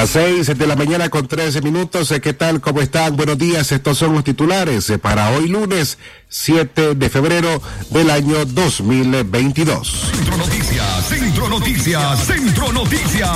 [0.00, 2.10] Las seis de la mañana con trece minutos.
[2.22, 2.62] ¿Qué tal?
[2.62, 3.16] ¿Cómo están?
[3.16, 3.70] Buenos días.
[3.70, 5.98] Estos son los titulares eh, para hoy lunes
[6.30, 7.60] 7 de febrero
[7.90, 10.10] del año 2022.
[10.10, 13.30] Centro Noticias, Centro Noticias, Centro Noticias.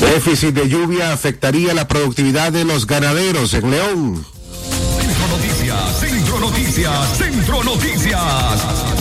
[0.00, 4.24] Déficit de lluvia afectaría la productividad de los ganaderos en León.
[4.98, 9.00] Centro Noticias, Centro Noticias, Centro Noticias.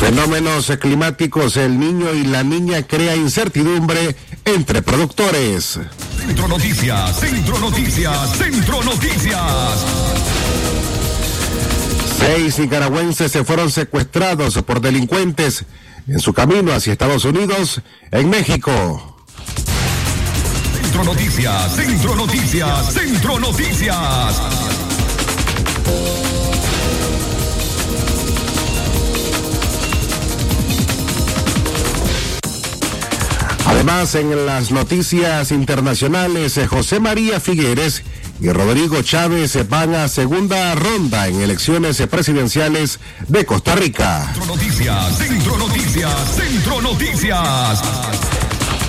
[0.00, 5.78] Fenómenos climáticos, el niño y la niña crea incertidumbre entre productores.
[6.18, 9.40] Centro Noticias, Centro Noticias, Centro Noticias.
[12.18, 15.64] Seis nicaragüenses se fueron secuestrados por delincuentes
[16.06, 19.16] en su camino hacia Estados Unidos, en México.
[20.74, 24.40] Centro Noticias, Centro Noticias, Centro Noticias.
[33.70, 38.02] Además, en las noticias internacionales, eh, José María Figueres
[38.40, 42.98] y Rodrigo Chávez van a segunda ronda en elecciones presidenciales
[43.28, 44.32] de Costa Rica.
[44.34, 47.82] Centro Noticias, Centro Noticias, Centro Noticias.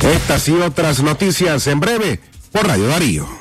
[0.02, 2.19] Estas y otras noticias en breve
[2.52, 3.41] por Radio Darío.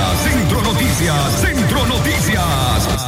[0.00, 3.06] Noticias, Centro Noticias, Centro Noticias.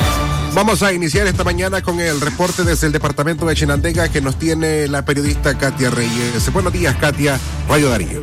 [0.55, 4.39] Vamos a iniciar esta mañana con el reporte desde el departamento de Chinandega que nos
[4.39, 6.53] tiene la periodista Katia Reyes.
[6.53, 7.39] Buenos días, Katia,
[7.69, 8.21] Radio Darío.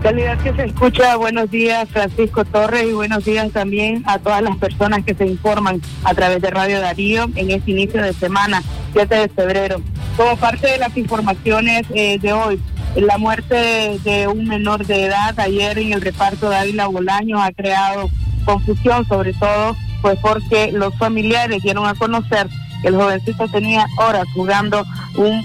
[0.00, 4.56] Calidad que se escucha, buenos días Francisco Torres y buenos días también a todas las
[4.56, 8.62] personas que se informan a través de Radio Darío en este inicio de semana,
[8.92, 9.82] 7 de febrero.
[10.16, 12.60] Como parte de las informaciones eh, de hoy,
[13.00, 17.52] la muerte de un menor de edad ayer en el reparto de Ávila Bolaño ha
[17.52, 18.10] creado
[18.44, 22.48] confusión, sobre todo pues porque los familiares dieron a conocer
[22.82, 24.84] que el jovencito tenía horas jugando
[25.16, 25.44] un,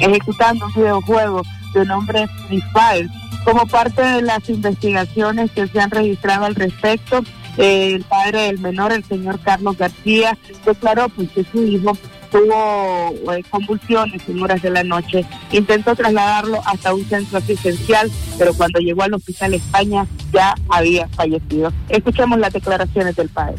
[0.00, 1.42] ejecutando un videojuego
[1.74, 3.08] de nombre Free Fire.
[3.44, 7.22] Como parte de las investigaciones que se han registrado al respecto,
[7.56, 11.96] eh, el padre del menor, el señor Carlos García, declaró pues, que su hijo
[12.30, 15.24] tuvo eh, convulsiones en horas de la noche.
[15.52, 21.72] Intentó trasladarlo hasta un centro asistencial, pero cuando llegó al hospital España ya había fallecido.
[21.88, 23.56] Escuchemos las declaraciones del padre.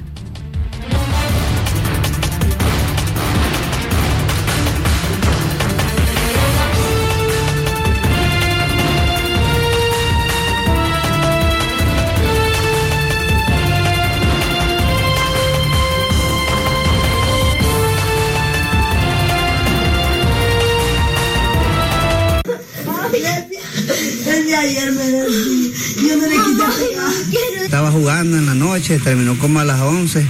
[28.90, 30.26] Noche, terminó como a las 11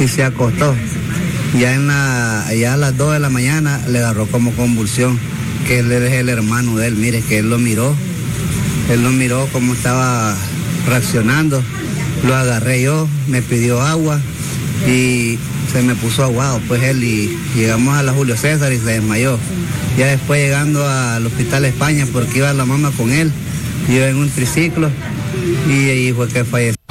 [0.00, 0.74] y se acostó.
[1.58, 5.18] Ya, en la, ya a las 2 de la mañana le agarró como convulsión,
[5.66, 7.94] que él es el hermano de él, mire, que él lo miró,
[8.90, 10.36] él lo miró como estaba
[10.86, 11.62] reaccionando,
[12.26, 14.20] lo agarré yo, me pidió agua
[14.86, 15.38] y
[15.72, 19.38] se me puso aguado, pues él y llegamos a la Julio César y se desmayó.
[19.96, 23.32] Ya después llegando al Hospital España porque iba la mamá con él,
[23.88, 24.90] iba en un triciclo
[25.68, 26.85] y ahí fue que falleció.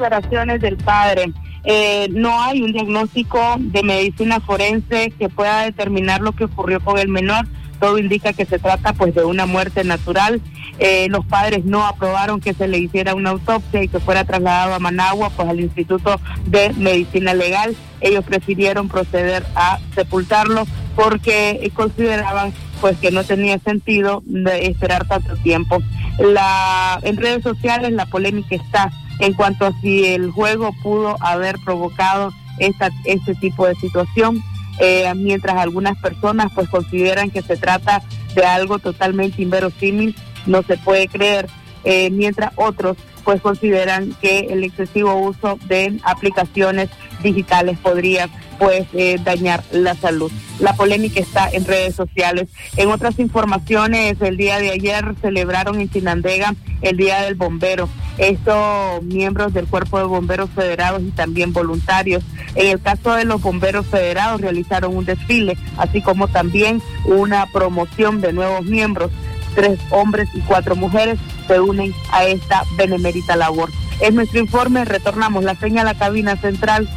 [0.00, 1.32] Declaraciones del padre.
[1.64, 6.98] Eh, no hay un diagnóstico de medicina forense que pueda determinar lo que ocurrió con
[6.98, 7.46] el menor.
[7.78, 10.40] Todo indica que se trata pues de una muerte natural.
[10.78, 14.74] Eh, los padres no aprobaron que se le hiciera una autopsia y que fuera trasladado
[14.74, 17.76] a Managua pues al Instituto de Medicina Legal.
[18.00, 20.66] Ellos prefirieron proceder a sepultarlo
[20.96, 25.82] porque consideraban pues que no tenía sentido de esperar tanto tiempo.
[26.18, 31.58] La, en redes sociales la polémica está en cuanto a si el juego pudo haber
[31.64, 34.42] provocado esta, este tipo de situación,
[34.78, 38.02] eh, mientras algunas personas pues consideran que se trata
[38.34, 41.48] de algo totalmente inverosímil, no se puede creer,
[41.84, 46.88] eh, mientras otros pues consideran que el excesivo uso de aplicaciones
[47.22, 48.28] digitales podría
[48.58, 50.30] pues eh, dañar la salud.
[50.58, 52.48] La polémica está en redes sociales.
[52.76, 57.88] En otras informaciones, el día de ayer celebraron en Chinandega el Día del Bombero.
[58.18, 62.22] Estos miembros del Cuerpo de Bomberos Federados y también voluntarios.
[62.54, 68.20] En el caso de los bomberos federados realizaron un desfile, así como también una promoción
[68.20, 69.10] de nuevos miembros.
[69.54, 71.18] Tres hombres y cuatro mujeres
[71.50, 73.70] se unen a esta benemérita labor.
[74.00, 76.88] Es nuestro informe, retornamos la señal a la cabina central,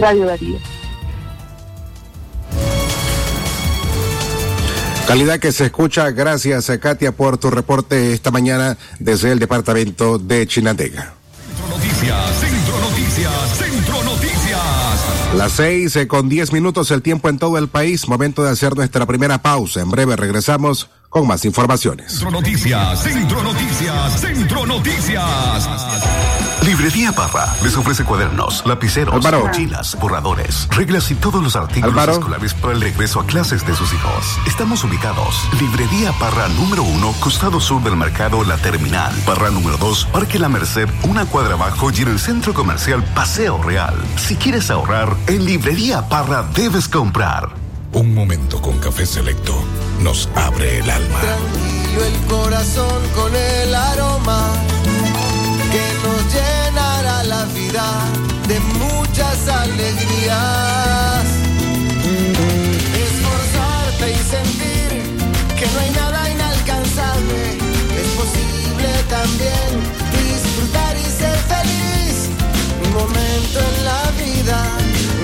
[0.00, 0.58] Radio Darío.
[5.06, 6.10] Calidad que se escucha.
[6.10, 11.14] Gracias, Katia, por tu reporte esta mañana desde el departamento de Chinandega.
[11.56, 15.36] Centro Noticias, Centro Noticias, Centro Noticias.
[15.36, 18.08] Las seis eh, con diez minutos el tiempo en todo el país.
[18.08, 19.80] Momento de hacer nuestra primera pausa.
[19.80, 22.12] En breve regresamos con más informaciones.
[22.12, 25.68] Centro Noticias, Centro Noticias, Centro Noticias.
[26.64, 29.46] Librería Parra les ofrece cuadernos, lapiceros, Álvaro.
[29.46, 32.12] mochilas, borradores, reglas y todos los artículos Álvaro.
[32.12, 34.38] escolares para el regreso a clases de sus hijos.
[34.46, 35.48] Estamos ubicados.
[35.60, 39.12] Librería Parra número uno, costado sur del mercado La Terminal.
[39.26, 43.60] Parra número dos, Parque La Merced, una cuadra abajo y en el centro comercial Paseo
[43.60, 43.96] Real.
[44.16, 47.48] Si quieres ahorrar, en Librería Parra debes comprar.
[47.92, 49.60] Un momento con café selecto
[50.02, 51.20] nos abre el alma.
[51.20, 54.52] tranquilo el corazón con el aroma
[55.72, 57.84] que nos llenará la vida
[58.48, 61.24] de muchas alegrías.
[63.06, 64.88] Esforzarte y sentir
[65.58, 67.58] que no hay nada inalcanzable.
[68.00, 69.70] Es posible también
[70.12, 72.30] disfrutar y ser feliz.
[72.84, 74.58] Un momento en la vida,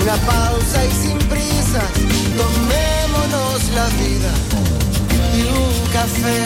[0.03, 3.06] una pausa y sin prisas.
[3.75, 4.33] La vida
[5.37, 6.45] y un café.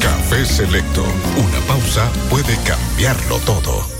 [0.00, 1.02] Café selecto.
[1.02, 3.99] Una pausa puede cambiarlo todo.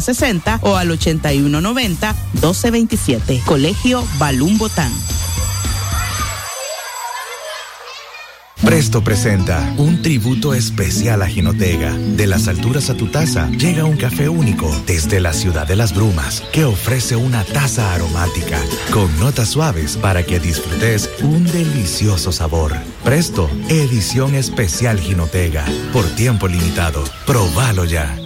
[0.00, 3.42] 6060 o al 8190 1227.
[3.44, 4.92] Colegio Balún Botán.
[8.66, 11.92] Presto presenta un tributo especial a Jinotega.
[11.92, 15.94] De las alturas a tu taza llega un café único desde la ciudad de las
[15.94, 18.60] brumas que ofrece una taza aromática
[18.92, 22.74] con notas suaves para que disfrutes un delicioso sabor.
[23.04, 25.64] Presto, edición especial Jinotega.
[25.92, 27.04] Por tiempo limitado.
[27.24, 28.25] Probalo ya.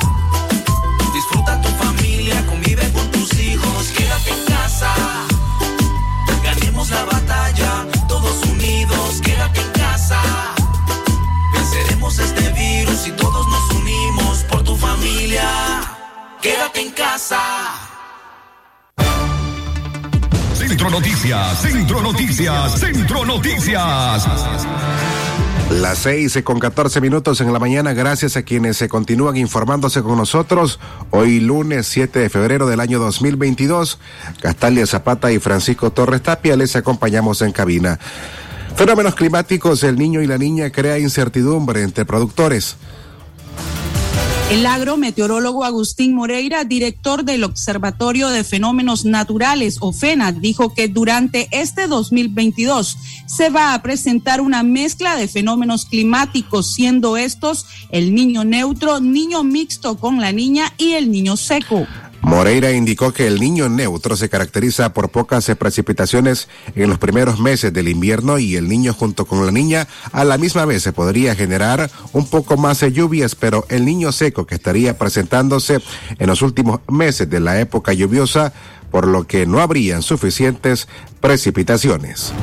[6.43, 10.19] Ganemos la batalla, todos unidos, quédate en casa.
[11.53, 15.47] Venceremos este virus y todos nos unimos por tu familia.
[16.41, 17.39] Quédate en casa.
[20.55, 24.27] Centro Noticias, Centro Noticias, Centro Noticias.
[25.71, 30.17] Las seis con 14 minutos en la mañana, gracias a quienes se continúan informándose con
[30.17, 30.81] nosotros.
[31.11, 33.97] Hoy lunes 7 de febrero del año 2022,
[34.41, 37.99] Castalia Zapata y Francisco Torres Tapia les acompañamos en cabina.
[38.75, 42.75] Fenómenos climáticos, el niño y la niña crea incertidumbre entre productores.
[44.51, 51.87] El agrometeorólogo Agustín Moreira, director del Observatorio de Fenómenos Naturales, OFENA, dijo que durante este
[51.87, 58.99] 2022 se va a presentar una mezcla de fenómenos climáticos, siendo estos el niño neutro,
[58.99, 61.87] niño mixto con la niña y el niño seco.
[62.21, 67.73] Moreira indicó que el niño neutro se caracteriza por pocas precipitaciones en los primeros meses
[67.73, 71.35] del invierno y el niño junto con la niña a la misma vez se podría
[71.35, 75.79] generar un poco más de lluvias, pero el niño seco que estaría presentándose
[76.19, 78.53] en los últimos meses de la época lluviosa,
[78.91, 80.87] por lo que no habrían suficientes
[81.21, 82.33] precipitaciones.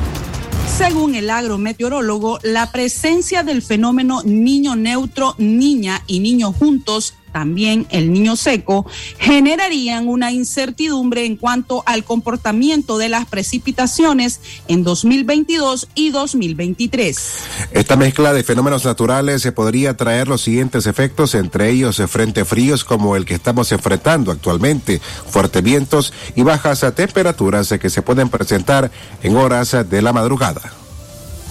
[0.77, 8.11] Según el agrometeorólogo, la presencia del fenómeno niño neutro, niña y niño juntos también el
[8.11, 8.85] niño seco,
[9.17, 17.33] generarían una incertidumbre en cuanto al comportamiento de las precipitaciones en 2022 y 2023.
[17.71, 22.83] Esta mezcla de fenómenos naturales se podría traer los siguientes efectos, entre ellos frente fríos
[22.83, 28.91] como el que estamos enfrentando actualmente, fuertes vientos y bajas temperaturas que se pueden presentar
[29.23, 30.78] en horas de la madrugada.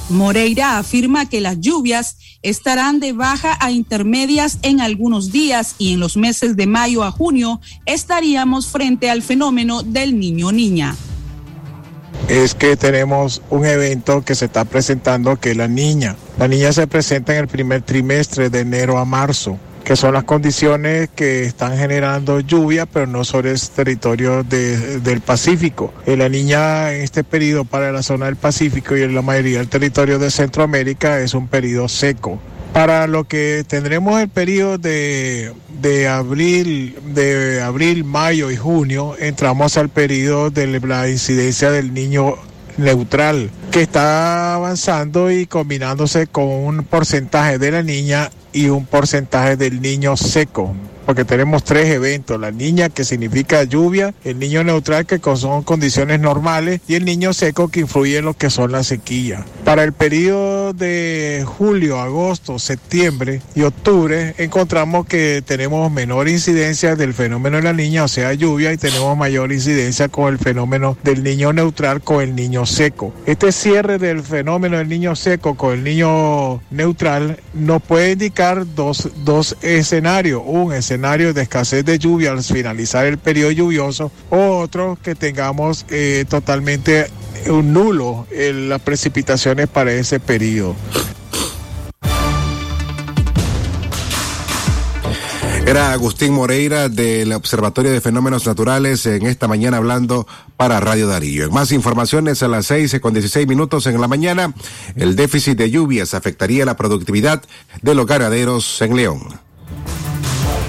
[0.08, 6.00] Moreira afirma que las lluvias estarán de baja a intermedias en algunos días y en
[6.00, 10.96] los meses de mayo a junio estaríamos frente al fenómeno del niño-niña.
[12.28, 16.16] Es que tenemos un evento que se está presentando que la niña.
[16.38, 20.25] La niña se presenta en el primer trimestre de enero a marzo que son las
[20.25, 25.92] condiciones que están generando lluvia, pero no sobre el territorio de, del Pacífico.
[26.06, 29.68] la niña en este periodo para la zona del Pacífico y en la mayoría del
[29.68, 32.38] territorio de Centroamérica es un periodo seco.
[32.73, 39.76] Para lo que tendremos el periodo de, de abril, de abril, mayo y junio, entramos
[39.76, 42.37] al periodo de la incidencia del niño
[42.76, 49.56] neutral que está avanzando y combinándose con un porcentaje de la niña y un porcentaje
[49.56, 50.74] del niño seco
[51.08, 56.20] porque tenemos tres eventos, la niña que significa lluvia, el niño neutral que son condiciones
[56.20, 59.42] normales y el niño seco que influye en lo que son las sequías.
[59.64, 67.14] Para el periodo de julio, agosto, septiembre y octubre encontramos que tenemos menor incidencia del
[67.14, 71.22] fenómeno de la niña, o sea, lluvia, y tenemos mayor incidencia con el fenómeno del
[71.22, 73.14] niño neutral con el niño seco.
[73.24, 79.08] Este cierre del fenómeno del niño seco con el niño neutral nos puede indicar dos,
[79.24, 80.42] dos escenarios.
[80.44, 85.87] Un escenario de escasez de lluvia al finalizar el periodo lluvioso o otro que tengamos
[85.90, 87.07] eh, totalmente
[87.47, 90.75] un nulo en las precipitaciones para ese periodo.
[95.67, 100.26] Era Agustín Moreira del Observatorio de Fenómenos Naturales en esta mañana hablando
[100.57, 101.49] para Radio Darío.
[101.50, 104.52] Más informaciones a las seis con 16 minutos en la mañana,
[104.97, 107.43] el déficit de lluvias afectaría la productividad
[107.83, 109.48] de los ganaderos en León.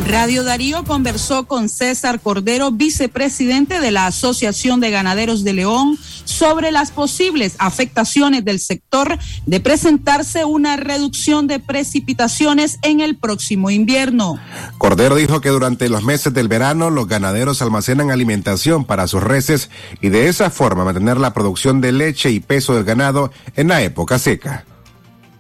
[0.05, 6.71] Radio Darío conversó con César Cordero, vicepresidente de la Asociación de Ganaderos de León, sobre
[6.71, 14.39] las posibles afectaciones del sector de presentarse una reducción de precipitaciones en el próximo invierno.
[14.77, 19.69] Cordero dijo que durante los meses del verano los ganaderos almacenan alimentación para sus reses
[20.01, 23.81] y de esa forma mantener la producción de leche y peso del ganado en la
[23.81, 24.65] época seca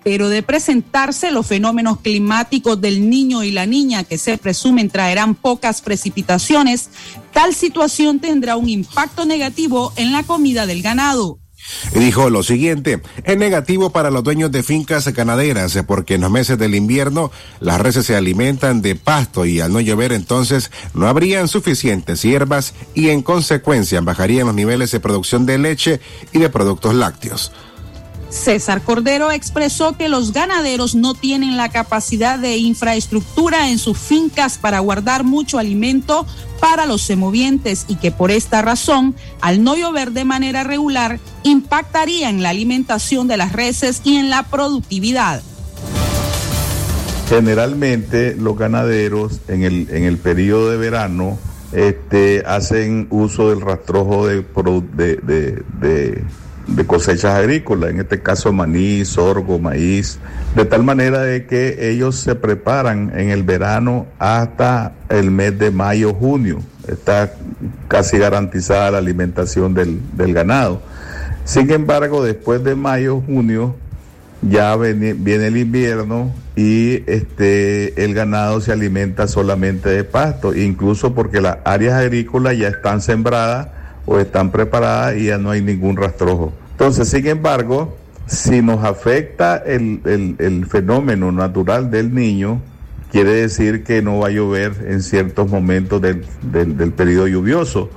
[0.03, 5.35] pero de presentarse los fenómenos climáticos del niño y la niña que se presumen traerán
[5.35, 6.89] pocas precipitaciones,
[7.33, 11.39] tal situación tendrá un impacto negativo en la comida del ganado.
[11.93, 16.57] Dijo lo siguiente, es negativo para los dueños de fincas ganaderas porque en los meses
[16.57, 21.47] del invierno las reses se alimentan de pasto y al no llover entonces no habrían
[21.47, 25.99] suficientes hierbas y en consecuencia bajarían los niveles de producción de leche
[26.31, 27.51] y de productos lácteos.
[28.29, 34.57] César Cordero expresó que los ganaderos no tienen la capacidad de infraestructura en sus fincas
[34.57, 36.25] para guardar mucho alimento
[36.59, 42.29] para los semovientes y que por esta razón, al no llover de manera regular, impactaría
[42.29, 45.41] en la alimentación de las reses y en la productividad.
[47.29, 51.37] Generalmente los ganaderos en el, en el periodo de verano
[51.71, 56.23] este, hacen uso del rastrojo de, de,
[56.85, 60.19] cosechas agrícolas, en este caso maní, sorgo, maíz,
[60.55, 65.71] de tal manera de que ellos se preparan en el verano hasta el mes de
[65.71, 66.59] mayo, junio.
[66.87, 67.33] Está
[67.87, 70.81] casi garantizada la alimentación del, del ganado.
[71.43, 73.75] Sin embargo, después de mayo, junio,
[74.41, 75.15] ya viene,
[75.47, 81.95] el invierno y este el ganado se alimenta solamente de pasto, incluso porque las áreas
[81.95, 83.69] agrícolas ya están sembradas
[84.09, 86.51] o están preparadas y ya no hay ningún rastrojo.
[86.71, 90.01] Entonces, sin embargo, si nos afecta el,
[90.39, 92.59] el fenómeno natural del niño,
[93.11, 97.89] quiere decir que no va a llover en ciertos momentos del, del, periodo lluvioso.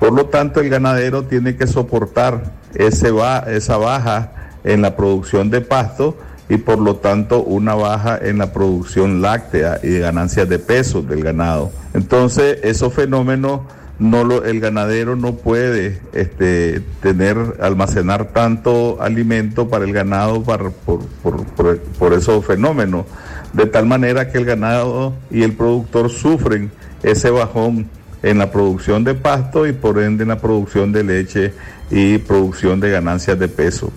[0.00, 2.42] Por lo tanto, el ganadero tiene que soportar
[2.74, 4.32] ese va, esa baja
[4.64, 6.16] en la producción de pasto
[6.48, 11.02] y por lo tanto una baja en la producción láctea y de ganancias de peso
[11.02, 11.70] del ganado.
[11.94, 13.60] Entonces, esos fenómenos
[14.02, 20.70] no lo, el ganadero no puede este, tener, almacenar tanto alimento para el ganado para,
[20.70, 23.06] por, por, por, por esos fenómenos,
[23.52, 26.70] de tal manera que el ganado y el productor sufren
[27.02, 27.88] ese bajón
[28.22, 31.52] en la producción de pasto y por ende en la producción de leche
[31.90, 33.92] y producción de ganancias de peso.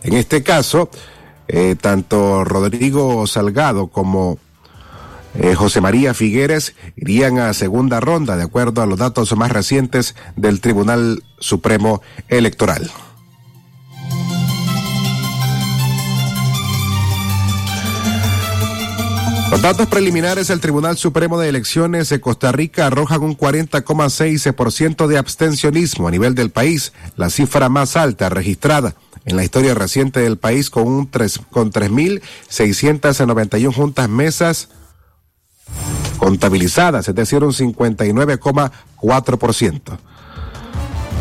[0.04, 0.90] En este caso,
[1.48, 4.38] eh, tanto Rodrigo Salgado como
[5.36, 10.16] eh, José María Figueres irían a segunda ronda, de acuerdo a los datos más recientes
[10.36, 12.92] del Tribunal Supremo Electoral.
[19.64, 26.10] Datos preliminares del Tribunal Supremo de Elecciones de Costa Rica arrojan un 40,6% de abstencionismo
[26.10, 30.70] a nivel del país, la cifra más alta registrada en la historia reciente del país
[30.70, 34.68] con un 3, con 3.691 juntas mesas
[36.18, 39.98] contabilizadas, es decir, un 59,4%.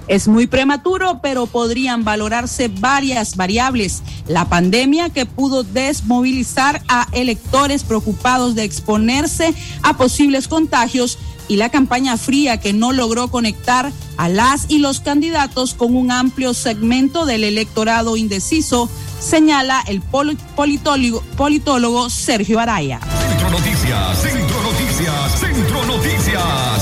[0.07, 4.01] Es muy prematuro, pero podrían valorarse varias variables.
[4.27, 11.69] La pandemia que pudo desmovilizar a electores preocupados de exponerse a posibles contagios y la
[11.69, 17.25] campaña fría que no logró conectar a las y los candidatos con un amplio segmento
[17.25, 22.99] del electorado indeciso, señala el politólogo, Sergio Araya.
[23.01, 26.80] Centro Noticias, Centro Noticias, Centro Noticias.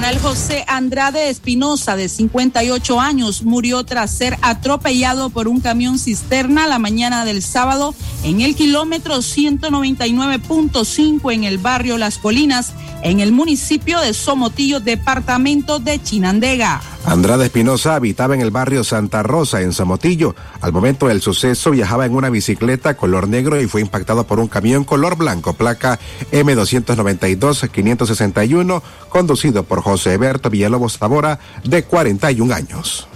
[0.00, 6.66] Ronald José Andrade Espinosa, de 58 años, murió tras ser atropellado por un camión cisterna
[6.66, 13.32] la mañana del sábado en el kilómetro 199.5 en el barrio Las Colinas, en el
[13.32, 16.80] municipio de Somotillo, departamento de Chinandega.
[17.04, 20.34] Andrade Espinosa habitaba en el barrio Santa Rosa, en Somotillo.
[20.60, 24.48] Al momento del suceso viajaba en una bicicleta color negro y fue impactado por un
[24.48, 25.98] camión color blanco, placa
[26.30, 33.08] M292-561, conducido por José Eberto Villalobos Zamora, de 41 años.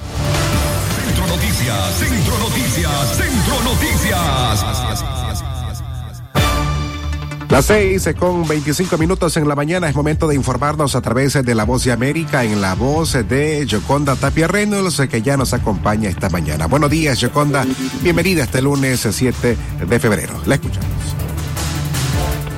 [1.05, 5.05] Centro Noticias, Centro Noticias, Centro Noticias.
[7.55, 11.55] Las seis con 25 minutos en la mañana es momento de informarnos a través de
[11.55, 16.09] la voz de América en la voz de Yoconda Tapia Reynolds que ya nos acompaña
[16.09, 16.67] esta mañana.
[16.67, 17.65] Buenos días, Yoconda.
[18.03, 19.57] Bienvenida este lunes 7
[19.87, 20.33] de febrero.
[20.47, 20.89] La escuchamos.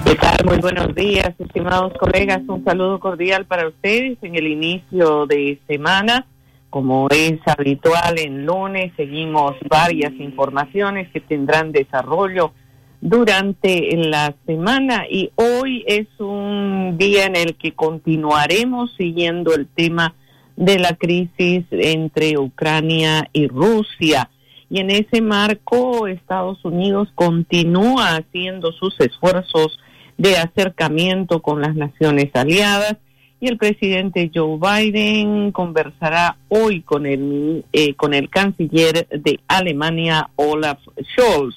[0.06, 0.36] ¿Qué tal?
[0.46, 2.40] Muy buenos días, estimados colegas.
[2.46, 6.26] Un saludo cordial para ustedes en el inicio de semana.
[6.70, 12.52] Como es habitual en lunes, seguimos varias informaciones que tendrán desarrollo
[13.00, 20.14] durante la semana y hoy es un día en el que continuaremos siguiendo el tema
[20.54, 24.30] de la crisis entre Ucrania y Rusia.
[24.70, 29.80] Y en ese marco, Estados Unidos continúa haciendo sus esfuerzos
[30.18, 32.96] de acercamiento con las naciones aliadas
[33.40, 40.30] y el presidente Joe Biden conversará hoy con el, eh, con el canciller de Alemania,
[40.36, 40.78] Olaf
[41.12, 41.54] Scholz.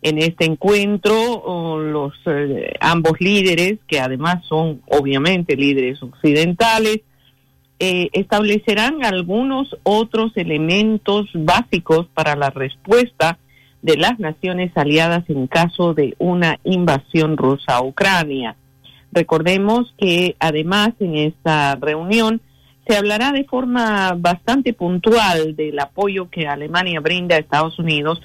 [0.00, 7.00] En este encuentro, los eh, ambos líderes, que además son obviamente líderes occidentales,
[7.80, 13.38] eh, establecerán algunos otros elementos básicos para la respuesta
[13.82, 18.56] de las naciones aliadas en caso de una invasión rusa a Ucrania.
[19.12, 22.40] Recordemos que además en esta reunión
[22.86, 28.20] se hablará de forma bastante puntual del apoyo que Alemania brinda a Estados Unidos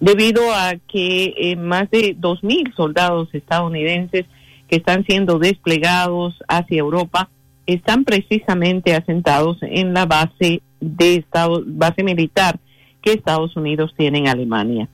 [0.00, 4.26] debido a que eh, más de 2.000 soldados estadounidenses
[4.68, 7.28] que están siendo desplegados hacia Europa
[7.66, 12.58] están precisamente asentados en la base de Estado, base militar
[13.02, 14.88] que Estados Unidos tiene en Alemania.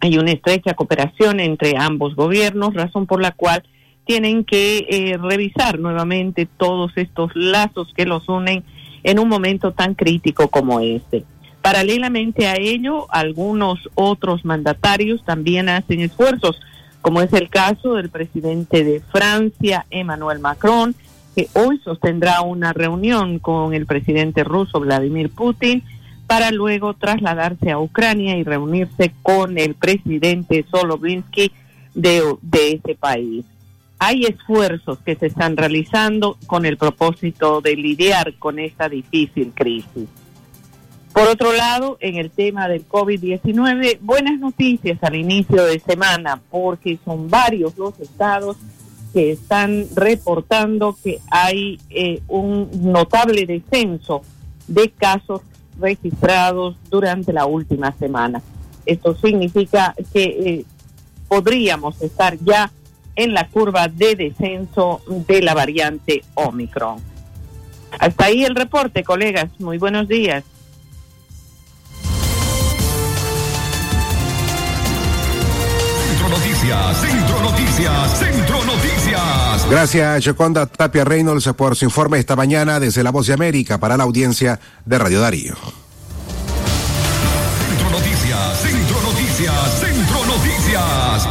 [0.00, 3.62] Hay una estrecha cooperación entre ambos gobiernos, razón por la cual
[4.06, 8.64] tienen que eh, revisar nuevamente todos estos lazos que los unen
[9.02, 11.24] en un momento tan crítico como este.
[11.62, 16.58] Paralelamente a ello, algunos otros mandatarios también hacen esfuerzos,
[17.02, 20.94] como es el caso del presidente de Francia, Emmanuel Macron,
[21.36, 25.84] que hoy sostendrá una reunión con el presidente ruso Vladimir Putin
[26.30, 31.50] para luego trasladarse a Ucrania y reunirse con el presidente Solovinsky
[31.92, 33.44] de, ese país.
[33.98, 40.06] Hay esfuerzos que se están realizando con el propósito de lidiar con esta difícil crisis.
[41.12, 47.00] Por otro lado, en el tema del COVID-19, buenas noticias al inicio de semana, porque
[47.04, 48.56] son varios los estados
[49.12, 54.22] que están reportando que hay eh, un notable descenso
[54.68, 55.40] de casos
[55.78, 58.42] registrados durante la última semana.
[58.86, 60.64] Esto significa que eh,
[61.28, 62.70] podríamos estar ya
[63.16, 66.98] en la curva de descenso de la variante Omicron.
[67.98, 69.50] Hasta ahí el reporte, colegas.
[69.58, 70.44] Muy buenos días.
[76.70, 79.70] Noticias, Centro Noticias, Centro Noticias.
[79.70, 83.96] Gracias, Joconda Tapia Reynolds, por su informe esta mañana desde La Voz de América para
[83.96, 85.56] la audiencia de Radio Darío.
[87.68, 91.26] Centro Noticias, Centro Noticias, Centro Noticias.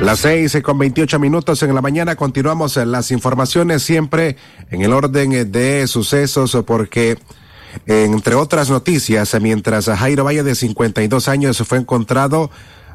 [0.00, 4.36] Las seis con veintiocho minutos en la mañana continuamos las informaciones siempre
[4.70, 7.18] en el orden de sucesos porque
[7.86, 12.50] entre otras noticias mientras Jairo Valle de 52 años fue encontrado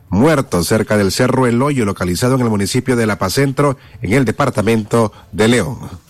[0.09, 4.13] muerto cerca del Cerro El Hoyo localizado en el municipio de La Paz Centro en
[4.13, 6.06] el departamento de León.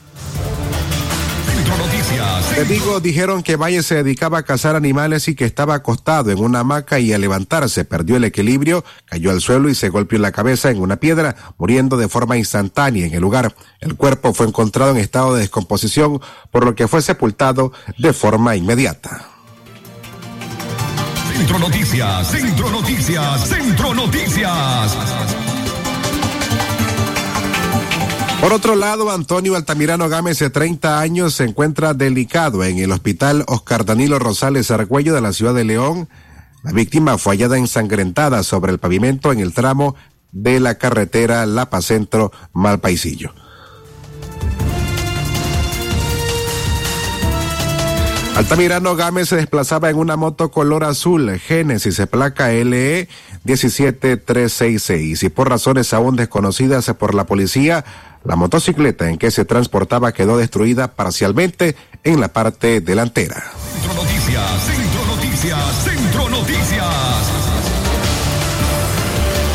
[2.67, 6.61] Digo, dijeron que Valle se dedicaba a cazar animales y que estaba acostado en una
[6.61, 10.69] hamaca y al levantarse perdió el equilibrio, cayó al suelo y se golpeó la cabeza
[10.69, 13.55] en una piedra, muriendo de forma instantánea en el lugar.
[13.79, 16.19] El cuerpo fue encontrado en estado de descomposición,
[16.51, 19.29] por lo que fue sepultado de forma inmediata.
[21.33, 24.97] Centro Noticias, Centro Noticias, Centro Noticias.
[28.47, 33.43] Por otro lado, Antonio Altamirano Gámez, de 30 años, se encuentra delicado en el hospital
[33.45, 36.07] Oscar Danilo Rosales Argüello de la ciudad de León.
[36.63, 39.97] La víctima fue hallada ensangrentada sobre el pavimento en el tramo
[40.31, 43.33] de la carretera Lapa Centro Malpaisillo.
[48.37, 53.09] Altamirano Gámez se desplazaba en una moto color azul, Génesis, placa LE
[53.43, 57.83] 17366, y por razones aún desconocidas por la policía,
[58.23, 63.43] la motocicleta en que se transportaba quedó destruida parcialmente en la parte delantera.
[63.73, 67.37] Centro Noticias, Centro Noticias, Centro Noticias.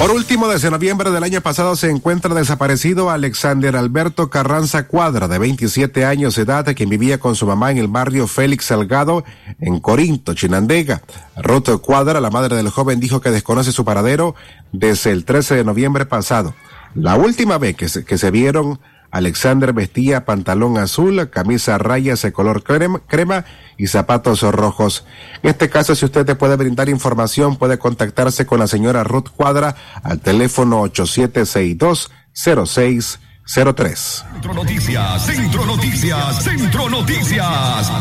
[0.03, 5.39] Por último, desde noviembre del año pasado se encuentra desaparecido Alexander Alberto Carranza Cuadra, de
[5.39, 9.23] 27 años de edad, quien vivía con su mamá en el barrio Félix Salgado,
[9.61, 11.03] en Corinto, Chinandega.
[11.37, 14.35] Ruth Cuadra, la madre del joven, dijo que desconoce su paradero
[14.73, 16.53] desde el 13 de noviembre pasado.
[16.95, 18.79] La última vez que se, que se vieron,
[19.13, 23.45] Alexander vestía pantalón azul, camisa a rayas de color crema, crema,
[23.77, 25.05] y zapatos rojos.
[25.43, 29.29] En este caso, si usted te puede brindar información, puede contactarse con la señora Ruth
[29.37, 33.19] Cuadra al teléfono 8762-0603.
[33.45, 37.93] Centro Noticias, Centro Noticias, Centro Noticias.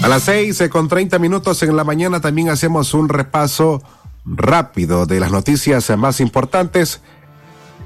[0.00, 3.82] A las seis con treinta minutos en la mañana también hacemos un repaso
[4.34, 7.00] rápido de las noticias más importantes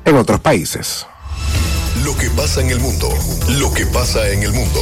[0.04, 1.06] en otros países.
[2.04, 3.08] Lo que pasa en el mundo,
[3.58, 4.80] lo que pasa en el mundo.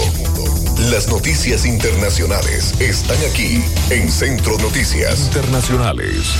[0.90, 6.34] Las noticias internacionales están aquí en Centro Noticias Internacionales.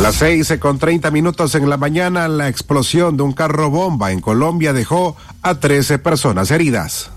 [0.00, 4.20] Las seis con treinta minutos en la mañana, la explosión de un carro bomba en
[4.20, 7.10] Colombia dejó a 13 personas heridas.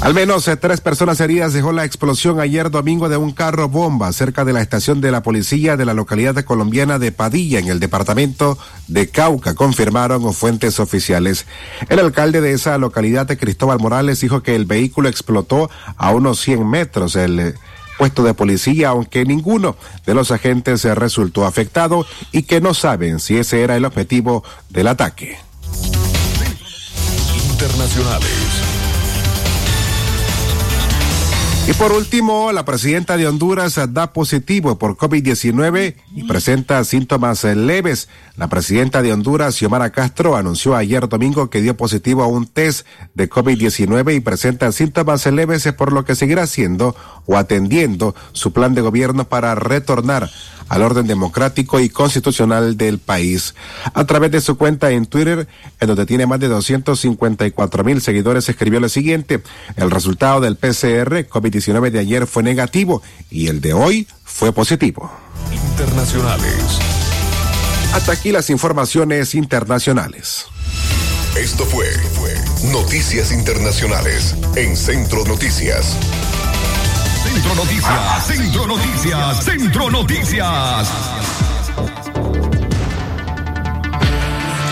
[0.00, 4.10] Al menos eh, tres personas heridas dejó la explosión ayer domingo de un carro bomba
[4.14, 7.80] cerca de la estación de la policía de la localidad colombiana de Padilla en el
[7.80, 8.56] departamento
[8.88, 11.44] de Cauca, confirmaron fuentes oficiales.
[11.90, 16.66] El alcalde de esa localidad, Cristóbal Morales, dijo que el vehículo explotó a unos 100
[16.66, 17.54] metros del eh,
[17.98, 23.20] puesto de policía, aunque ninguno de los agentes se resultó afectado y que no saben
[23.20, 25.36] si ese era el objetivo del ataque.
[27.50, 28.79] Internacionales.
[31.68, 38.08] Y por último, la presidenta de Honduras da positivo por COVID-19 y presenta síntomas leves.
[38.36, 42.86] La presidenta de Honduras, Xiomara Castro, anunció ayer domingo que dio positivo a un test
[43.14, 46.96] de COVID-19 y presenta síntomas leves, por lo que seguirá haciendo
[47.26, 50.28] o atendiendo su plan de gobierno para retornar
[50.70, 53.54] al orden democrático y constitucional del país.
[53.92, 55.48] A través de su cuenta en Twitter,
[55.80, 59.42] en donde tiene más de 254 mil seguidores, escribió lo siguiente.
[59.76, 65.10] El resultado del PCR COVID-19 de ayer fue negativo y el de hoy fue positivo.
[65.52, 66.78] Internacionales.
[67.92, 70.46] Hasta aquí las informaciones internacionales.
[71.36, 72.32] Esto fue, fue
[72.70, 75.96] Noticias Internacionales en Centro Noticias.
[77.40, 80.90] Centro Noticias, Centro Noticias, Centro Noticias.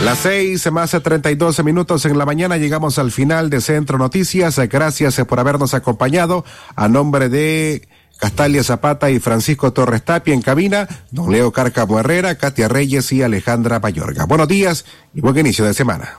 [0.04, 3.96] Las seis más treinta y doce minutos en la mañana llegamos al final de Centro
[3.96, 4.58] Noticias.
[4.68, 6.44] Gracias por habernos acompañado.
[6.76, 12.34] A nombre de Castalia Zapata y Francisco Torres Tapia en cabina, don Leo Cárcamo Herrera,
[12.34, 14.26] Katia Reyes y Alejandra Payorga.
[14.26, 16.18] Buenos días y buen inicio de semana.